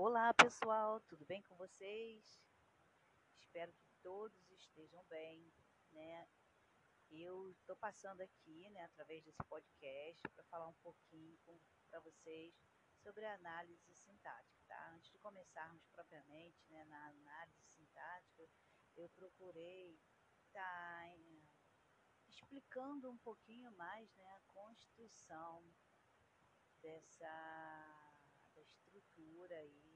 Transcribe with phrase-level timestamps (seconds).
[0.00, 2.40] Olá, pessoal, tudo bem com vocês?
[3.40, 5.52] Espero que todos estejam bem,
[5.90, 6.28] né?
[7.10, 11.36] Eu estou passando aqui, né, através desse podcast, para falar um pouquinho
[11.90, 12.54] para vocês
[13.02, 14.90] sobre a análise sintática, tá?
[14.94, 18.48] Antes de começarmos propriamente, né, na análise sintática,
[18.94, 20.00] eu procurei
[20.46, 21.18] estar tá,
[22.28, 25.68] explicando um pouquinho mais, né, a construção
[26.80, 27.98] dessa
[28.54, 29.87] da estrutura aí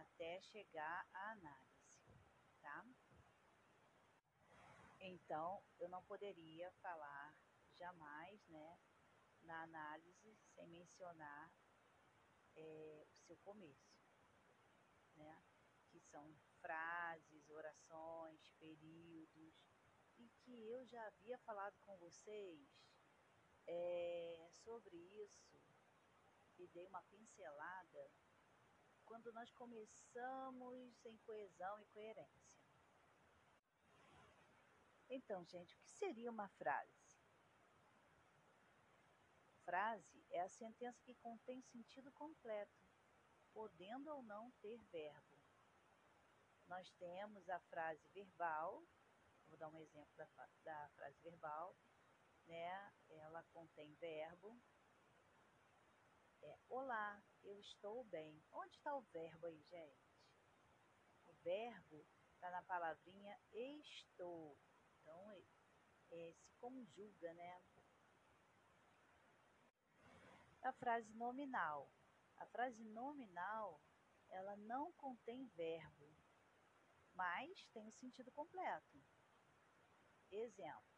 [0.00, 2.02] até chegar à análise,
[2.60, 2.84] tá?
[5.00, 7.36] Então, eu não poderia falar
[7.74, 8.78] jamais, né,
[9.42, 11.50] na análise sem mencionar
[12.56, 13.98] é, o seu começo,
[15.16, 15.42] né?
[15.88, 19.66] Que são frases, orações, períodos,
[20.18, 22.68] e que eu já havia falado com vocês
[23.66, 25.58] é, sobre isso
[26.58, 28.10] e dei uma pincelada
[29.10, 32.62] quando nós começamos em coesão e coerência.
[35.08, 37.18] Então, gente, o que seria uma frase?
[39.64, 42.86] Frase é a sentença que contém sentido completo,
[43.52, 45.42] podendo ou não ter verbo.
[46.68, 48.80] Nós temos a frase verbal,
[49.48, 50.28] vou dar um exemplo da,
[50.62, 51.76] da frase verbal,
[52.46, 52.92] né?
[53.08, 54.56] Ela contém verbo,
[56.42, 58.42] é Olá, eu estou bem.
[58.52, 60.10] Onde está o verbo aí, gente?
[61.26, 64.58] O verbo está na palavrinha estou.
[65.00, 65.42] Então, é,
[66.12, 67.62] é, se conjuga, né?
[70.62, 71.90] A frase nominal.
[72.36, 73.80] A frase nominal,
[74.28, 76.10] ela não contém verbo,
[77.14, 79.02] mas tem o sentido completo.
[80.30, 80.90] Exemplo: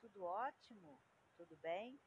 [0.00, 1.02] tudo ótimo?
[1.36, 2.00] Tudo bem?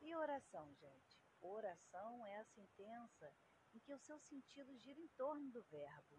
[0.00, 1.03] E oração, gente?
[1.46, 3.30] Oração é a sentença
[3.74, 6.18] em que o seu sentido gira em torno do verbo.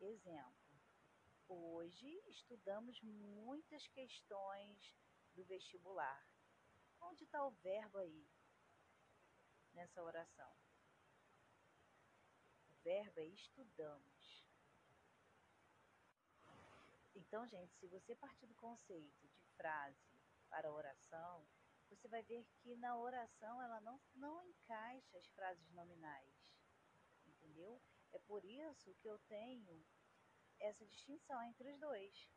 [0.00, 0.80] Exemplo:
[1.46, 4.92] Hoje estudamos muitas questões
[5.32, 6.28] do vestibular.
[7.00, 8.28] Onde está o verbo aí
[9.72, 10.52] nessa oração?
[12.68, 14.44] O verbo é estudamos.
[17.14, 20.18] Então, gente, se você partir do conceito de frase
[20.50, 21.46] para oração,
[21.88, 26.34] você vai ver que na oração ela não, não encaixa as frases nominais.
[27.26, 27.80] Entendeu?
[28.12, 29.84] É por isso que eu tenho
[30.60, 32.28] essa distinção entre os dois.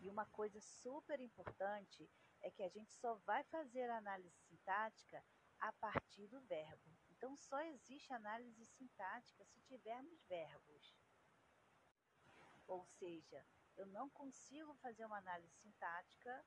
[0.00, 5.24] E uma coisa super importante é que a gente só vai fazer análise sintática
[5.60, 6.90] a partir do verbo.
[7.10, 10.96] Então, só existe análise sintática se tivermos verbos.
[12.66, 13.46] Ou seja,
[13.76, 16.44] eu não consigo fazer uma análise sintática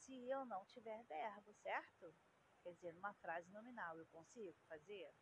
[0.00, 2.14] se eu não tiver verbo, certo?
[2.62, 5.14] Quer dizer, numa frase nominal, eu consigo fazer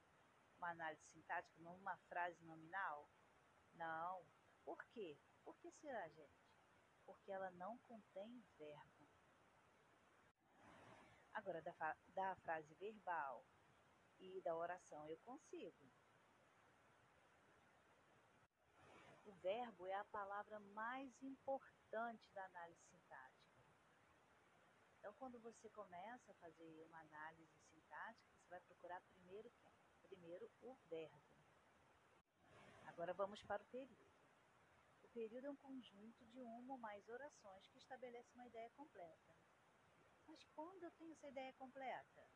[0.56, 3.08] uma análise sintática numa frase nominal?
[3.74, 4.24] Não.
[4.64, 5.18] Por quê?
[5.44, 6.48] Por que será, gente?
[7.04, 9.08] Porque ela não contém verbo.
[11.32, 13.44] Agora, da, da frase verbal
[14.18, 15.90] e da oração, eu consigo.
[19.24, 22.97] O verbo é a palavra mais importante da análise.
[25.08, 29.72] Então, quando você começa a fazer uma análise sintática, você vai procurar primeiro quem?
[30.02, 31.18] Primeiro o verbo.
[32.84, 34.12] Agora vamos para o período.
[35.02, 39.34] O período é um conjunto de uma ou mais orações que estabelece uma ideia completa.
[40.26, 42.30] Mas quando eu tenho essa ideia completa?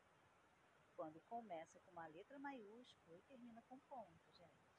[0.95, 4.73] Quando começa com uma letra maiúscula e termina com ponto, gente.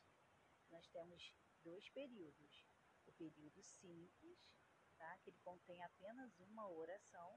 [0.68, 1.32] Nós temos
[1.62, 2.66] dois períodos.
[3.06, 4.50] O período simples,
[4.96, 5.16] tá?
[5.18, 7.33] que ele contém apenas uma oração,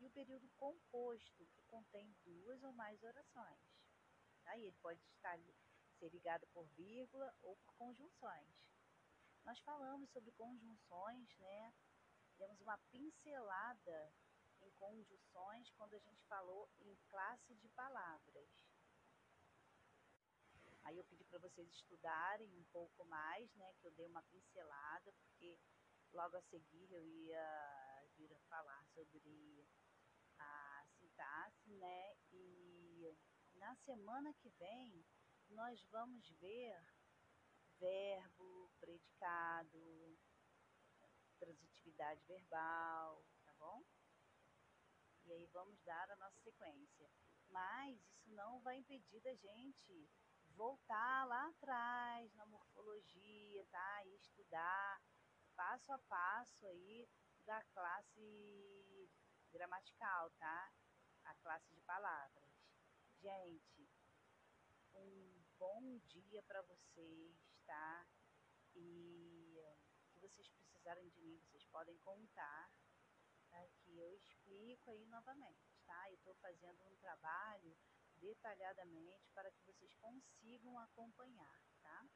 [0.00, 3.60] e o período composto, que contém duas ou mais orações.
[4.42, 4.56] Tá?
[4.56, 5.38] E ele pode estar,
[5.98, 8.48] ser ligado por vírgula ou por conjunções.
[9.44, 11.74] Nós falamos sobre conjunções, né?
[12.38, 14.14] Demos uma pincelada
[14.62, 18.48] em conjunções quando a gente falou em classe de palavras.
[20.82, 23.74] Aí eu pedi para vocês estudarem um pouco mais, né?
[23.74, 25.58] Que eu dei uma pincelada, porque
[26.12, 29.66] logo a seguir eu ia vir a falar sobre
[31.78, 32.16] né?
[32.32, 33.16] E
[33.54, 35.04] na semana que vem
[35.48, 36.80] nós vamos ver
[37.78, 40.18] verbo, predicado,
[41.38, 43.82] transitividade verbal, tá bom?
[45.24, 47.10] E aí vamos dar a nossa sequência.
[47.48, 50.08] Mas isso não vai impedir da gente
[50.50, 54.06] voltar lá atrás na morfologia, tá?
[54.06, 55.00] E estudar
[55.56, 57.08] passo a passo aí
[57.44, 59.10] da classe
[59.52, 60.72] gramatical, tá?
[61.30, 62.50] A classe de palavras.
[63.22, 63.88] Gente,
[64.96, 68.04] um bom dia para vocês, tá?
[68.74, 69.56] E
[70.10, 72.68] que vocês precisarem de mim, vocês podem contar,
[73.48, 73.64] tá?
[73.78, 76.10] Que eu explico aí novamente, tá?
[76.10, 77.78] Eu estou fazendo um trabalho
[78.16, 82.08] detalhadamente para que vocês consigam acompanhar, tá?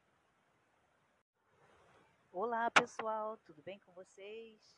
[2.32, 4.76] Olá, pessoal, tudo bem com vocês?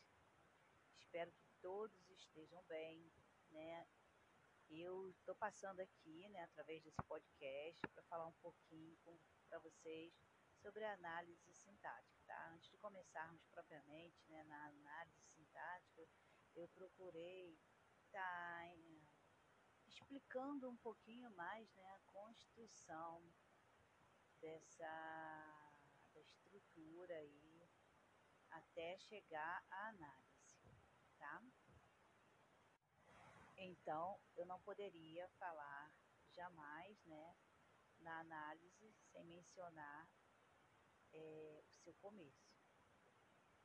[0.98, 3.10] Espero que todos estejam bem,
[3.50, 3.86] né?
[4.68, 8.96] Eu estou passando aqui, né, através desse podcast, para falar um pouquinho
[9.48, 10.12] para vocês
[10.60, 12.48] sobre a análise sintática, tá?
[12.50, 16.08] Antes de começarmos propriamente, né, na análise sintática,
[16.54, 17.56] eu procurei
[18.06, 18.76] estar tá,
[19.86, 23.22] explicando um pouquinho mais, né, a construção
[24.40, 25.62] dessa
[26.12, 27.68] da estrutura aí
[28.50, 30.58] até chegar à análise,
[31.18, 31.42] tá?
[33.56, 35.92] Então, eu não poderia falar
[36.30, 37.36] jamais, né,
[37.98, 40.08] na análise sem mencionar
[41.12, 42.54] é, o seu começo,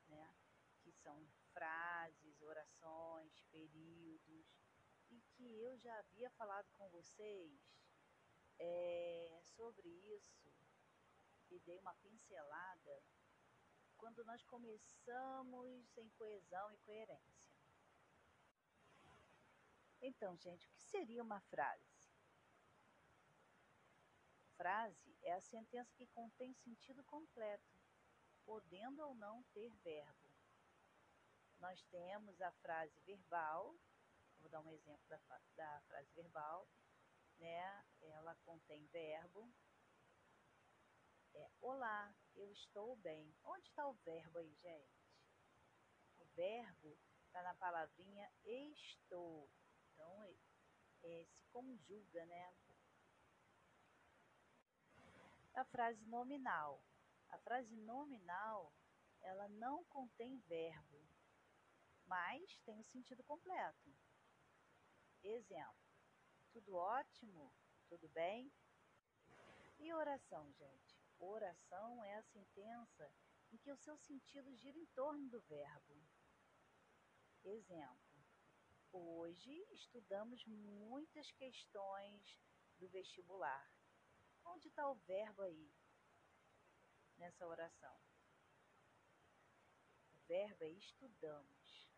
[0.07, 0.35] né,
[0.79, 4.57] que são frases, orações, períodos,
[5.09, 7.61] e que eu já havia falado com vocês
[8.57, 10.49] é, sobre isso
[11.49, 13.03] e dei uma pincelada
[13.97, 17.50] quando nós começamos em coesão e coerência.
[20.01, 22.09] Então, gente, o que seria uma frase?
[24.57, 27.79] Frase é a sentença que contém sentido completo,
[28.43, 30.31] podendo ou não ter verbo.
[31.59, 33.75] Nós temos a frase verbal,
[34.39, 35.19] vou dar um exemplo da,
[35.55, 36.67] da frase verbal,
[37.37, 37.85] né?
[38.01, 39.51] Ela contém verbo.
[41.33, 43.35] É, Olá, eu estou bem.
[43.43, 45.07] Onde está o verbo aí, gente?
[46.17, 49.49] O verbo está na palavrinha estou.
[50.01, 50.35] Então,
[51.03, 52.53] é, se conjuga, né?
[55.53, 56.83] A frase nominal.
[57.29, 58.73] A frase nominal,
[59.21, 60.99] ela não contém verbo,
[62.05, 63.95] mas tem o sentido completo.
[65.23, 65.85] Exemplo:
[66.51, 67.53] tudo ótimo?
[67.87, 68.51] Tudo bem?
[69.79, 70.99] E oração, gente?
[71.19, 73.13] Oração é a sentença
[73.51, 75.95] em que o seu sentido gira em torno do verbo.
[77.43, 78.10] Exemplo:
[78.93, 82.37] Hoje estudamos muitas questões
[82.77, 83.71] do vestibular.
[84.43, 85.73] Onde está o verbo aí
[87.17, 87.97] nessa oração?
[90.13, 91.89] O verbo é estudamos.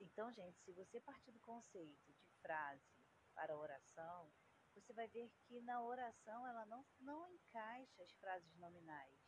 [0.00, 3.04] Então, gente, se você partir do conceito de frase
[3.34, 4.32] para oração,
[4.74, 9.20] você vai ver que na oração ela não, não encaixa as frases nominais.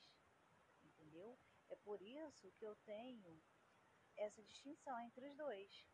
[0.82, 1.38] Entendeu?
[1.68, 3.42] É por isso que eu tenho
[4.16, 5.86] essa distinção entre os dois.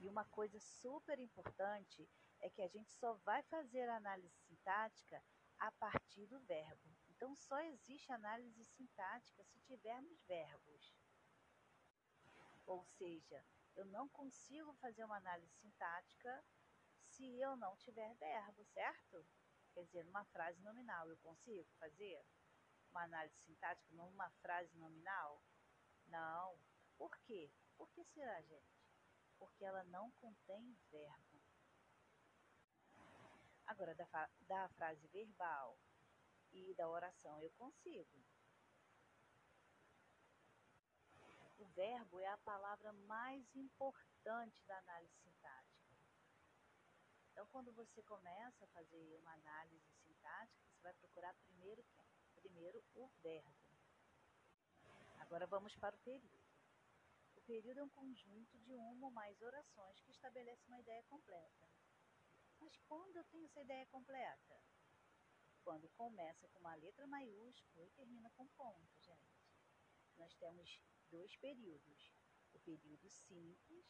[0.00, 2.08] E uma coisa super importante
[2.40, 5.22] é que a gente só vai fazer análise sintática
[5.58, 6.96] a partir do verbo.
[7.10, 10.96] Então, só existe análise sintática se tivermos verbos.
[12.66, 13.44] Ou seja,
[13.76, 16.42] eu não consigo fazer uma análise sintática
[17.04, 19.26] se eu não tiver verbo, certo?
[19.74, 22.24] Quer dizer, numa frase nominal, eu consigo fazer
[22.90, 25.42] uma análise sintática numa frase nominal?
[26.10, 26.58] Não.
[26.96, 27.50] Por quê?
[27.76, 28.78] Por que será, gente?
[29.38, 31.40] Porque ela não contém verbo.
[33.66, 35.78] Agora, da, da frase verbal
[36.52, 38.20] e da oração eu consigo.
[41.58, 45.94] O verbo é a palavra mais importante da análise sintática.
[47.30, 52.04] Então, quando você começa a fazer uma análise sintática, você vai procurar primeiro quem?
[52.34, 53.69] Primeiro o verbo.
[55.30, 56.44] Agora vamos para o período.
[57.36, 61.70] O período é um conjunto de uma ou mais orações que estabelece uma ideia completa.
[62.58, 64.60] Mas quando eu tenho essa ideia completa?
[65.62, 69.46] Quando começa com uma letra maiúscula e termina com ponto, gente.
[70.18, 70.82] Nós temos
[71.12, 72.12] dois períodos.
[72.52, 73.86] O período simples,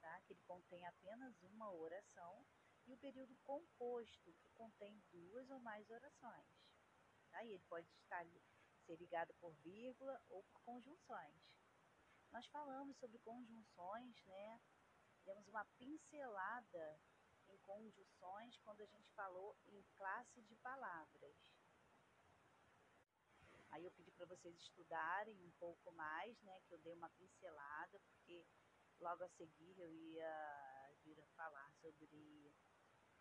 [0.00, 0.20] tá?
[0.20, 2.46] que ele contém apenas uma oração,
[2.86, 6.46] e o período composto, que contém duas ou mais orações.
[7.32, 7.44] Tá?
[7.44, 8.24] Ele pode estar
[8.86, 11.34] ser ligado por vírgula ou por conjunções.
[12.30, 14.60] Nós falamos sobre conjunções, né?
[15.24, 17.00] Demos uma pincelada
[17.48, 21.36] em conjunções quando a gente falou em classe de palavras.
[23.70, 26.60] Aí eu pedi para vocês estudarem um pouco mais, né?
[26.62, 28.46] Que eu dei uma pincelada, porque
[29.00, 32.54] logo a seguir eu ia vir a falar sobre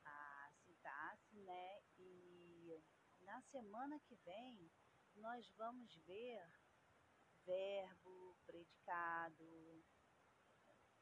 [0.04, 1.82] a sintaxe, né?
[1.98, 2.84] E
[3.22, 4.72] na semana que vem
[5.16, 6.42] nós vamos ver
[7.46, 9.84] verbo, predicado,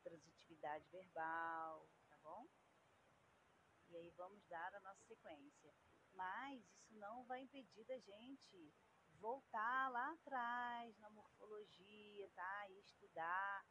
[0.04, 2.48] transitividade verbal, tá bom?
[3.90, 5.74] E aí vamos dar a nossa sequência.
[6.14, 8.74] Mas isso não vai impedir da gente
[9.20, 12.70] voltar lá atrás na morfologia, tá?
[12.70, 13.66] E estudar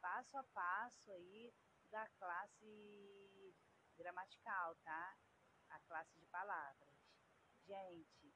[0.00, 1.54] passo a passo aí
[1.90, 3.54] da classe
[3.96, 5.16] gramatical, tá?
[5.70, 6.94] A classe de palavras.
[7.66, 8.34] Gente,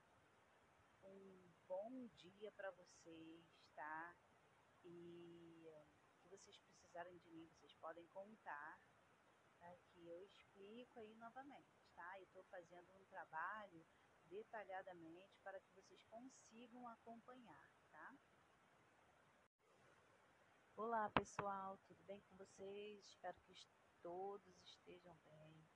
[1.04, 4.16] um bom dia para vocês, tá?
[4.82, 5.68] E
[6.22, 8.80] que vocês precisarem de mim, vocês podem contar,
[9.58, 9.76] tá?
[9.90, 12.18] que eu explico aí novamente, tá?
[12.18, 13.87] Eu estou fazendo um trabalho
[14.25, 18.18] detalhadamente para que vocês consigam acompanhar, tá?
[20.75, 23.04] Olá pessoal, tudo bem com vocês?
[23.04, 23.54] Espero que
[24.00, 25.68] todos estejam bem.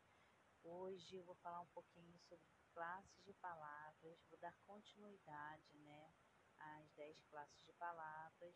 [0.63, 6.13] Hoje eu vou falar um pouquinho sobre classes de palavras, vou dar continuidade, né,
[6.59, 8.55] às 10 classes de palavras,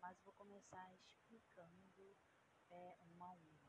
[0.00, 2.16] mas vou começar explicando
[2.70, 3.66] é, uma a uma.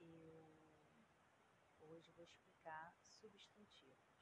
[0.00, 4.14] Eu hoje vou explicar substantivos.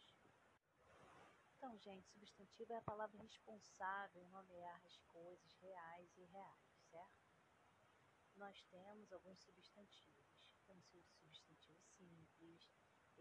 [1.63, 7.23] Então, gente, substantivo é a palavra responsável em nomear as coisas reais e irreais, certo?
[8.35, 10.59] Nós temos alguns substantivos.
[10.67, 10.85] Temos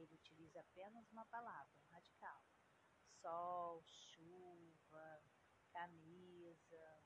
[0.01, 2.43] ele utiliza apenas uma palavra, radical.
[3.21, 5.23] Sol, chuva,
[5.71, 7.03] camisa.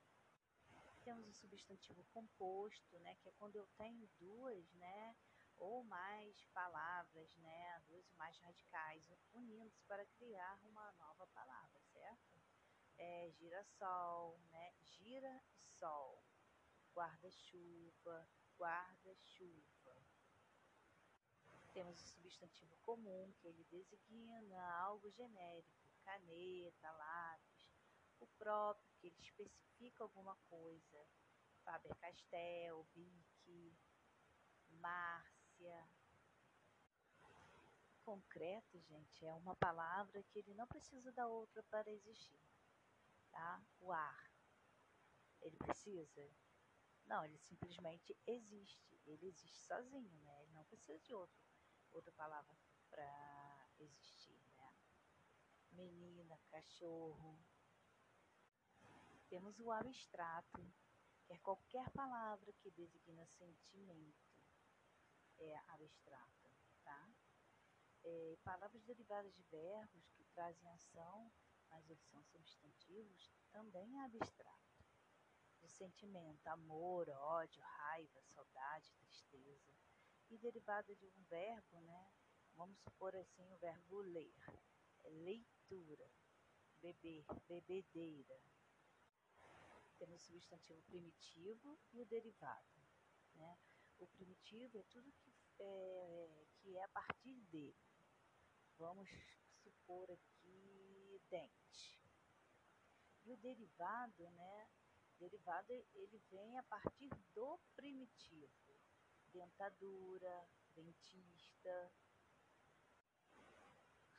[1.04, 5.16] Temos o substantivo composto, né, que é quando eu tenho duas, né,
[5.56, 12.42] ou mais palavras, né, duas ou mais radicais unindo-se para criar uma nova palavra, certo?
[12.98, 16.26] É, girassol, né, gira sol,
[16.92, 19.75] guarda-chuva, guarda-chuva.
[21.76, 27.68] Temos o substantivo comum, que ele designa algo genérico, caneta, lápis.
[28.22, 31.06] O próprio, que ele especifica alguma coisa,
[31.66, 33.78] Faber-Castell, Bic,
[34.70, 35.86] Márcia.
[38.06, 42.40] Concreto, gente, é uma palavra que ele não precisa da outra para existir,
[43.32, 43.62] tá?
[43.82, 44.32] O ar.
[45.42, 46.32] Ele precisa?
[47.06, 48.98] Não, ele simplesmente existe.
[49.06, 50.44] Ele existe sozinho, né?
[50.44, 51.45] Ele não precisa de outro
[51.96, 52.56] outra palavra
[52.90, 54.74] para existir, né?
[55.72, 57.40] Menina, cachorro.
[59.30, 60.74] Temos o abstrato,
[61.26, 64.44] que é qualquer palavra que designa sentimento.
[65.38, 66.52] É abstrato,
[66.84, 67.10] tá?
[68.04, 71.32] É, palavras derivadas de verbos que trazem ação,
[71.70, 74.86] mas eles são substantivos, também é abstrato.
[75.60, 79.74] De sentimento, amor, ódio, raiva, saudade, tristeza
[80.30, 82.12] e derivada de um verbo, né?
[82.56, 84.34] Vamos supor assim o verbo ler,
[85.04, 86.10] é leitura,
[86.82, 88.40] beber, bebedeira.
[89.98, 92.82] Temos o substantivo primitivo e o derivado,
[93.36, 93.58] né?
[93.98, 97.74] O primitivo é tudo que é, que é a partir de.
[98.78, 99.10] Vamos
[99.64, 101.98] supor aqui dente.
[103.24, 104.70] E o derivado, né?
[105.18, 108.65] Derivado ele vem a partir do primitivo
[109.36, 111.94] dentadura, dentista.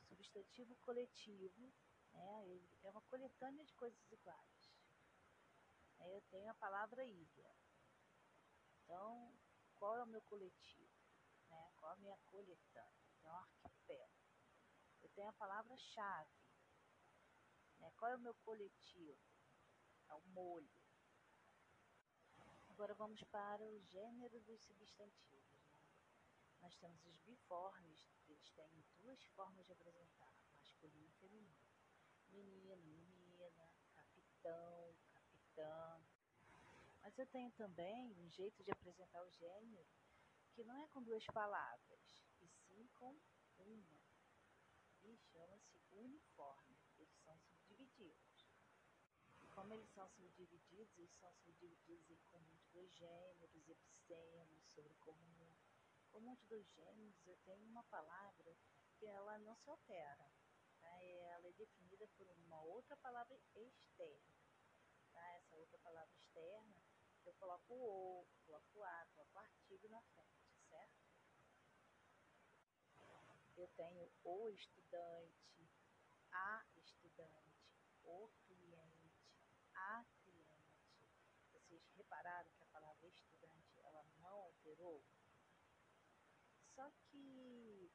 [0.08, 1.72] Substantivo coletivo
[2.12, 4.76] né, é uma coletânea de coisas iguais.
[5.98, 7.56] Eu tenho a palavra ilha.
[8.84, 9.34] Então,
[9.74, 10.94] qual é o meu coletivo?
[11.48, 11.72] Né?
[11.76, 13.08] Qual a minha coletânea?
[13.18, 14.12] Então, arquipélago.
[15.02, 16.30] Eu tenho a palavra chave.
[17.78, 17.90] Né?
[17.96, 19.18] Qual é o meu coletivo?
[20.08, 20.85] É o molho.
[22.76, 25.64] Agora vamos para o gênero dos substantivos.
[25.64, 25.80] Né?
[26.60, 31.56] Nós temos os biformes, eles têm duas formas de apresentar, masculino e feminino.
[32.28, 36.02] Menino, menina, capitão, capitã.
[37.00, 39.88] Mas eu tenho também um jeito de apresentar o gênero
[40.52, 43.18] que não é com duas palavras, e sim com
[43.58, 44.02] uma.
[45.02, 46.76] E chama-se uniforme.
[46.98, 48.36] Eles são subdivididos
[49.56, 55.56] como eles são subdivididos, eles são subdivididos em conjunto dos gêneros, epicentros, sobre comum.
[56.12, 58.56] Conjunto dos gêneros, eu tenho uma palavra
[58.94, 60.30] que ela não se altera.
[60.80, 61.02] Tá?
[61.02, 64.36] Ela é definida por uma outra palavra externa.
[65.12, 65.36] Tá?
[65.36, 66.82] Essa outra palavra externa,
[67.24, 71.06] eu coloco o ou, coloco a, coloco o artigo na frente, certo?
[73.56, 75.66] Eu tenho o estudante,
[76.30, 77.72] a estudante,
[78.04, 78.96] o cliente
[79.76, 80.76] a cliente.
[81.52, 85.04] Vocês repararam que a palavra estudante ela não alterou?
[86.74, 87.90] Só que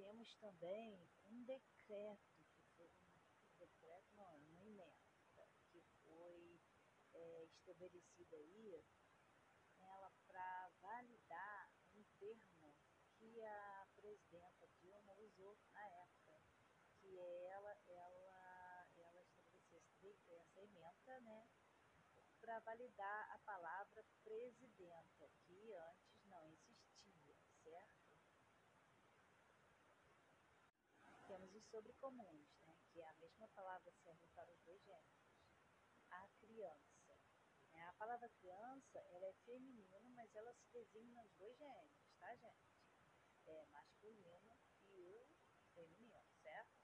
[0.00, 4.96] temos também um decreto, que foi um, decreto não, uma emenda,
[5.68, 6.58] que foi
[7.12, 8.82] é, estabelecida aí
[9.78, 12.74] ela para validar um termo
[13.18, 16.40] que a presidenta usou na época,
[16.98, 21.46] que ela, ela, ela estabeleceu essa emenda, né,
[22.40, 28.10] para validar a palavra presidenta, que antes não existia, certo?
[31.70, 35.30] Temos os sobrecomuns, né, que é a mesma palavra serve para os dois gêneros.
[36.10, 37.18] A criança.
[37.70, 37.84] Né?
[37.86, 42.70] A palavra criança, ela é feminina, mas ela se designa nos dois gêneros, tá, gente?
[43.46, 44.56] É masculino
[44.88, 45.36] e o
[45.74, 46.80] feminino, certo?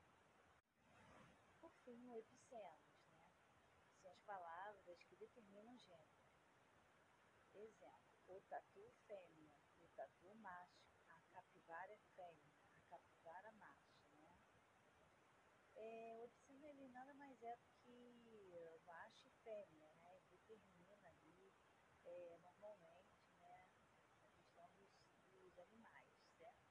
[1.60, 3.32] Por fim, o epicemos, né?
[4.00, 6.26] São as palavras que determinam gênero.
[7.54, 14.38] Exemplo, o tatu fêmea, o tatu macho, a capivara é fêmea, a capivara macho, né?
[15.76, 20.20] É, o epiceno ele nada mais é do que macho e fêmea, né?
[20.30, 21.54] Determina ali
[22.04, 23.70] é, normalmente né,
[24.22, 24.90] a questão dos,
[25.30, 26.66] dos animais, certo?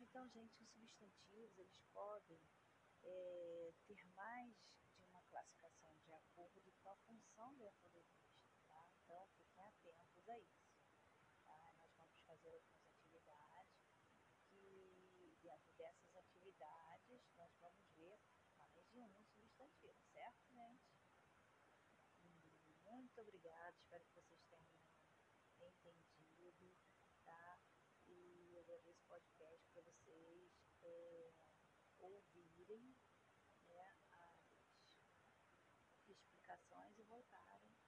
[0.00, 2.40] Então, gente, os substantivos eles podem
[3.02, 4.54] é, ter mais
[4.96, 8.88] de uma classificação de acordo com a função dentro do texto, tá?
[8.92, 10.74] Então, fiquem atentos a isso.
[11.44, 11.74] Tá?
[11.78, 13.82] Nós vamos fazer algumas atividades
[14.50, 18.20] que, dentro dessas atividades, nós vamos ver
[18.86, 20.94] mais de um substantivo, certo, gente?
[23.14, 24.66] Muito obrigada, espero que vocês tenham
[25.60, 26.76] entendido,
[27.22, 27.60] tá?
[28.08, 30.52] E eu gravei esse podcast para vocês
[30.82, 31.32] é,
[32.00, 32.96] ouvirem
[33.68, 34.98] né, as
[36.08, 37.78] explicações e voltarem,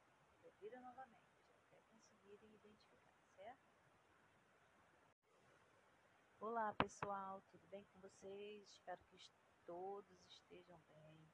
[0.45, 3.67] ouvirem novamente, até conseguirem identificar, certo?
[6.39, 8.69] Olá pessoal, tudo bem com vocês?
[8.71, 9.19] Espero que
[9.65, 11.26] todos estejam bem.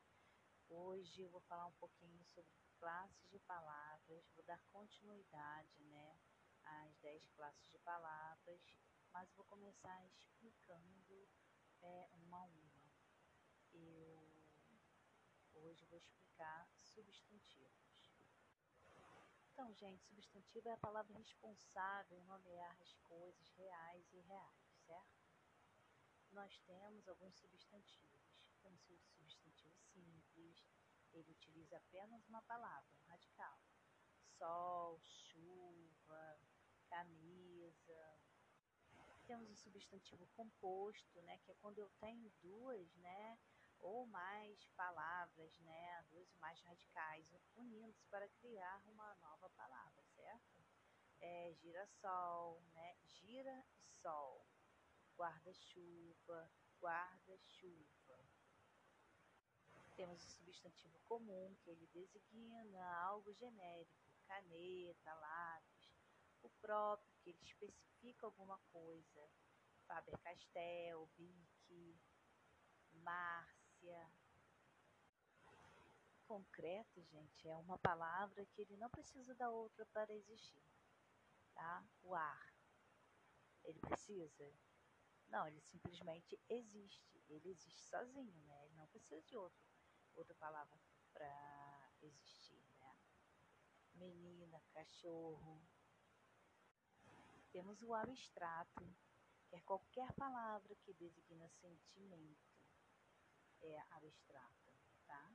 [0.74, 6.18] Hoje eu vou falar um pouquinho sobre classes de palavras, vou dar continuidade né,
[6.62, 8.58] às 10 classes de palavras,
[9.12, 11.28] mas vou começar explicando
[11.82, 12.90] é, uma a uma.
[15.52, 18.16] Eu hoje vou explicar substantivos.
[19.52, 25.20] Então, gente, substantivo é a palavra responsável em nomear as coisas reais e reais, certo?
[26.30, 28.21] Nós temos alguns substantivos.
[28.62, 30.64] Temos o substantivo simples,
[31.12, 33.60] ele utiliza apenas uma palavra, radical.
[34.38, 36.40] Sol, chuva,
[36.88, 38.20] camisa.
[39.26, 43.38] Temos o substantivo composto, né, que é quando eu tenho duas, né,
[43.78, 50.62] ou mais palavras, né, duas ou mais radicais unindo-se para criar uma nova palavra, certo?
[51.20, 53.64] É, girassol, né, gira
[54.02, 54.46] sol,
[55.16, 58.01] guarda-chuva, guarda-chuva.
[60.02, 65.94] Temos o substantivo comum, que ele designa algo genérico, caneta, lápis.
[66.42, 69.30] O próprio, que ele especifica alguma coisa,
[69.86, 72.00] Faber-Castell, Bic,
[72.94, 74.12] Márcia
[76.26, 80.64] Concreto, gente, é uma palavra que ele não precisa da outra para existir,
[81.54, 81.86] tá?
[82.02, 82.52] O ar.
[83.62, 84.52] Ele precisa?
[85.28, 87.22] Não, ele simplesmente existe.
[87.28, 88.64] Ele existe sozinho, né?
[88.64, 89.71] Ele não precisa de outro,
[90.14, 90.78] outra palavra
[91.12, 92.96] para existir, né?
[93.94, 95.60] Menina, cachorro.
[97.50, 98.96] Temos o abstrato,
[99.48, 102.52] que é qualquer palavra que designa sentimento
[103.60, 104.72] é abstrata,
[105.06, 105.32] tá?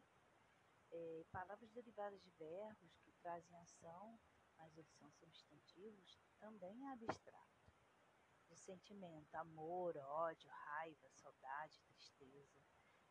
[0.91, 4.19] É, palavras derivadas de verbos que trazem ação,
[4.57, 7.71] mas eles são substantivos, também é abstrato.
[8.49, 12.66] De sentimento, amor, ódio, raiva, saudade, tristeza.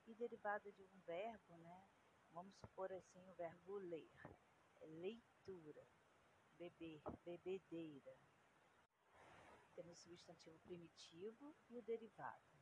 [0.06, 1.88] E derivada de um verbo, né?
[2.30, 4.10] Vamos supor assim o verbo ler.
[4.80, 5.84] É leitura,
[6.56, 8.16] beber, bebedeira.
[9.74, 12.56] Temos o substantivo primitivo e o derivado,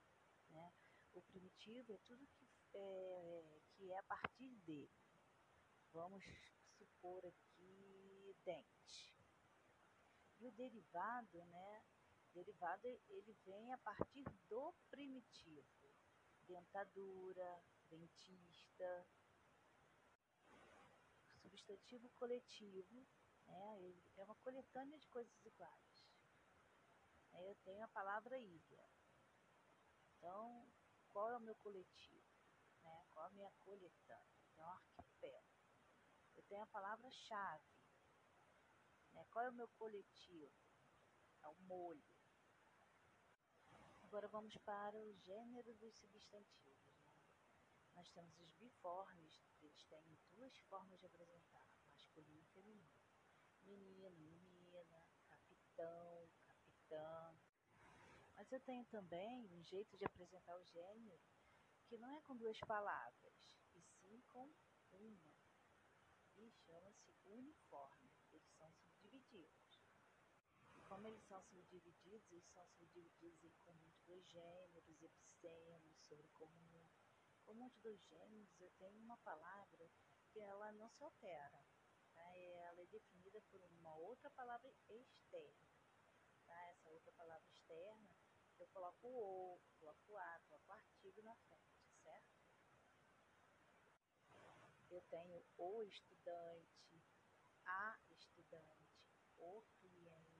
[0.48, 0.72] né?
[1.12, 4.88] O primitivo é tudo que é, que é a partir de.
[5.92, 6.24] Vamos
[6.78, 9.14] supor aqui dente.
[10.40, 11.84] E o derivado, né?
[12.32, 15.83] Derivado ele vem a partir do primitivo.
[16.46, 19.06] Dentadura, dentista.
[21.40, 23.06] Substantivo coletivo,
[23.46, 23.94] né?
[24.16, 26.14] É uma coletânea de coisas iguais.
[27.42, 28.88] Eu tenho a palavra ilha.
[30.16, 30.66] Então,
[31.08, 32.24] qual é o meu coletivo,
[32.82, 33.04] né?
[33.10, 34.44] qual é a minha coletânea.
[34.52, 35.46] Então, arquipélago.
[36.34, 37.64] Eu tenho a palavra-chave.
[39.12, 39.24] Né?
[39.30, 40.52] Qual é o meu coletivo?
[41.42, 42.04] É o molho.
[44.14, 47.02] Agora vamos para o gênero dos substantivos.
[47.02, 47.12] Né?
[47.96, 53.02] Nós temos os biformes, eles têm duas formas de apresentar, masculino e feminino.
[53.64, 57.36] Menino, menina, capitão, capitã.
[58.36, 61.20] Mas eu tenho também um jeito de apresentar o gênero
[61.88, 63.34] que não é com duas palavras,
[63.74, 64.48] e sim com
[64.92, 65.34] uma.
[66.36, 68.12] E chama-se uniforme.
[68.30, 69.82] Eles são subdivididos.
[70.76, 76.88] E como eles são subdivididos, eles são subdivididos em conjunto dos gêneros, epicentros, sobrecomum.
[77.44, 79.90] Conjunto dos gêneros, eu tenho uma palavra
[80.30, 81.66] que ela não se altera.
[82.14, 82.36] Tá?
[82.36, 85.68] Ela é definida por uma outra palavra externa.
[86.46, 86.62] Tá?
[86.68, 88.16] Essa outra palavra externa,
[88.60, 92.38] eu coloco o coloco a, coloco o artigo na frente, certo?
[94.90, 97.02] Eu tenho o estudante,
[97.64, 98.94] a estudante,
[99.36, 100.34] o cliente,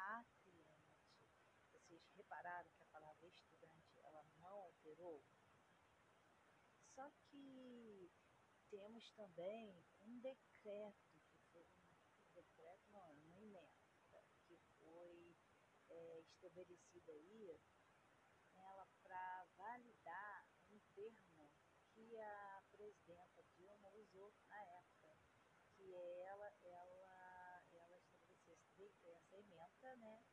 [0.00, 1.28] a cliente.
[1.72, 5.22] Vocês repararam que a palavra estudante ela não alterou?
[6.94, 8.10] Só que
[8.70, 13.68] temos também um decreto, que foi um decreto, não, uma emenda,
[14.46, 15.36] que foi
[15.88, 17.60] é, estabelecida aí
[18.56, 21.50] ela para validar um termo
[21.92, 25.16] que a presidenta Dilma usou na época,
[25.74, 30.24] que ela, ela, ela estabeleceu essa emenda, né,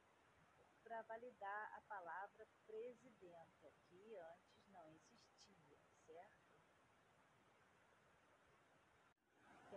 [0.83, 6.46] para validar a palavra presidenta, que antes não existia, certo?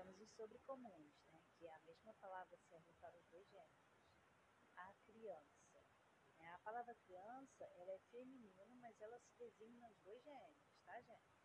[0.00, 4.00] Temos os sobrecomuns, né, que é a mesma palavra serve para os dois gêneros.
[4.74, 5.84] A criança.
[6.38, 6.50] Né?
[6.52, 11.38] A palavra criança, ela é feminino, mas ela se designa nos dois gêneros, tá, gente?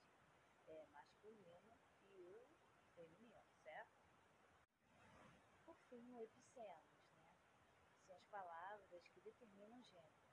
[0.68, 2.48] É masculino e o
[2.96, 3.94] feminino, certo?
[5.66, 7.36] Por fim, o epicentros, né?
[8.08, 10.32] São as palavras que determinam gênero.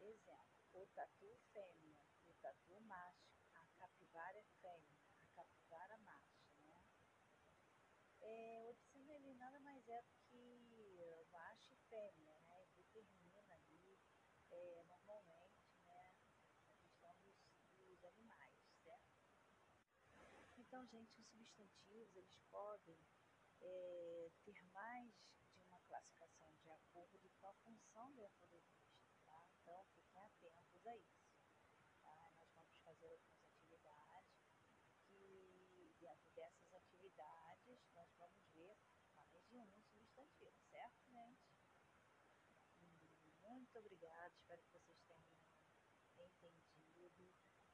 [0.00, 6.82] Exemplo, o tatu fêmea, o tatu macho, a capivara fêmea, a capivara macho, né?
[8.20, 9.34] É, o epicentro ele
[9.86, 12.66] mais é que macho e fêmea, né?
[12.76, 14.00] Determina ali,
[14.50, 16.12] é, normalmente, né,
[16.68, 17.36] a questão dos,
[17.76, 19.14] dos animais, certo?
[20.58, 22.98] Então, gente, os substantivos, eles podem
[23.60, 25.14] é, ter mais
[25.52, 29.48] de uma classificação de acordo com a função dentro do texto, tá?
[29.52, 31.26] Então, fiquem atentos a isso.
[32.02, 32.30] Tá?
[32.36, 34.34] Nós vamos fazer algumas atividades
[35.08, 38.76] que, dentro dessas atividades, nós vamos ver
[39.46, 41.56] mais de um substantivo, certo, gente?
[43.76, 44.98] Muito obrigada, espero que vocês
[46.40, 47.30] tenham entendido,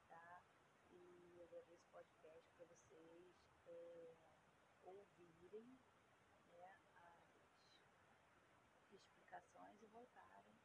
[0.09, 0.43] tá?
[0.91, 3.37] E eu gravei esse podcast para vocês
[3.67, 4.17] é,
[4.83, 5.81] ouvirem
[6.51, 7.23] né, as
[8.91, 10.61] explicações e voltarem,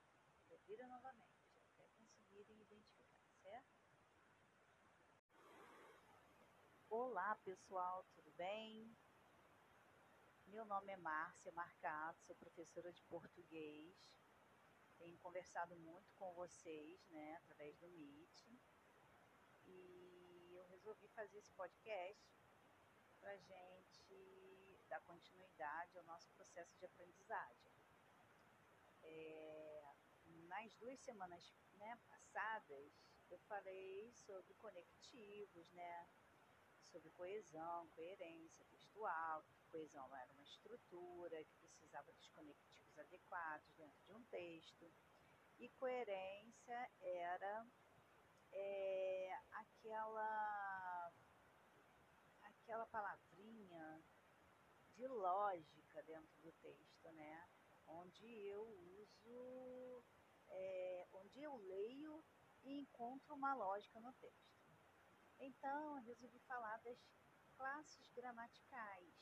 [0.50, 3.78] ouvirem novamente, até conseguirem identificar, certo?
[6.90, 8.98] Olá pessoal, tudo bem?
[10.48, 14.18] Meu nome é Márcia Marcato, sou professora de português.
[14.98, 18.48] Tenho conversado muito com vocês, né, através do Meet.
[19.66, 22.38] E eu resolvi fazer esse podcast
[23.20, 27.72] para gente dar continuidade ao nosso processo de aprendizagem.
[29.04, 29.96] É,
[30.48, 32.92] nas duas semanas né, passadas,
[33.30, 36.10] eu falei sobre conectivos, né,
[36.92, 44.14] sobre coesão, coerência textual, coesão era uma estrutura que precisava dos conectivos adequados dentro de
[44.14, 44.92] um texto,
[45.60, 47.68] e coerência era
[48.52, 51.12] é, aquela
[52.42, 54.04] aquela palavrinha
[54.96, 57.48] de lógica dentro do texto, né?
[57.88, 60.04] Onde eu uso,
[60.50, 62.24] é, onde eu leio
[62.64, 64.48] e encontro uma lógica no texto.
[65.40, 66.98] Então, resolvi falar das
[67.56, 69.14] classes gramaticais.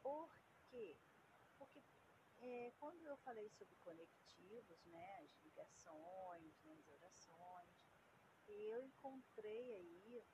[0.00, 0.32] Por
[0.70, 0.98] quê?
[2.40, 7.76] É, quando eu falei sobre conectivos, né, as ligações, né, as orações,
[8.46, 10.24] eu encontrei aí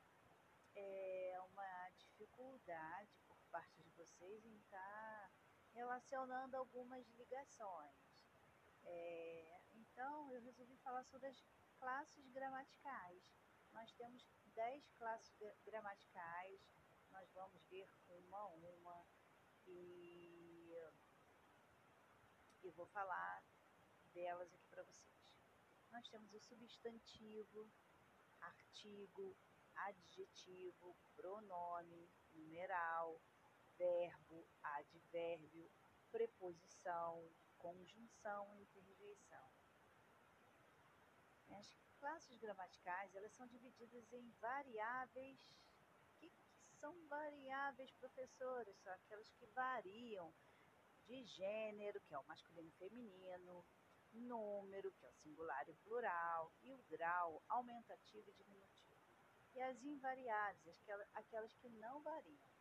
[0.75, 5.31] é, uma dificuldade por parte de vocês em estar tá
[5.73, 7.97] relacionando algumas ligações.
[8.85, 11.43] É, então, eu resolvi falar sobre as
[11.79, 13.33] classes gramaticais.
[13.73, 16.61] Nós temos 10 classes gramaticais,
[17.11, 19.07] nós vamos ver uma a uma
[19.67, 20.44] e
[22.65, 23.45] eu vou falar
[24.15, 25.15] delas aqui para vocês.
[25.91, 27.71] Nós temos o substantivo,
[28.41, 29.37] artigo,
[29.75, 33.21] adjetivo, pronome, numeral,
[33.77, 35.71] verbo, advérbio,
[36.11, 39.53] preposição, conjunção e interjeição.
[41.51, 45.39] As classes gramaticais, elas são divididas em variáveis.
[46.09, 48.77] O que, que são variáveis, professores?
[48.79, 50.35] São aquelas que variam
[51.07, 53.65] de gênero, que é o masculino e feminino,
[54.13, 59.01] número, que é o singular e plural, e o grau, aumentativo e diminutivo.
[59.55, 60.83] E as invariáveis,
[61.15, 62.54] aquelas que não variam.